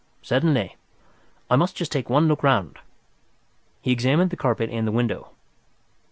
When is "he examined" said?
3.83-4.31